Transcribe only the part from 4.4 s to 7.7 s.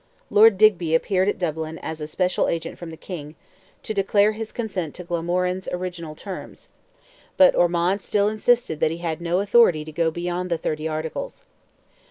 consent to Glamorgan's original terms; but